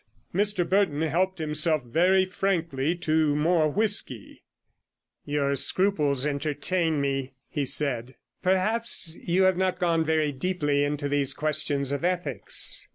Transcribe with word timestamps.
Mr 0.33 0.67
Burton 0.67 1.03
helped 1.03 1.37
himself 1.37 1.83
very 1.83 2.25
frankly 2.25 2.95
to 2.95 3.33
some 3.33 3.37
more 3.39 3.69
whisky. 3.69 4.41
91 5.27 5.27
'Your 5.45 5.55
scruples 5.55 6.25
entertain 6.25 6.99
me,' 6.99 7.35
he 7.47 7.65
said. 7.65 8.15
'Perhaps 8.41 9.15
you 9.27 9.43
have 9.43 9.57
not 9.57 9.77
gone 9.77 10.03
very 10.03 10.31
deeply 10.31 10.83
into 10.83 11.07
these 11.07 11.35
questions 11.35 11.91
of 11.91 12.03
ethics. 12.03 12.87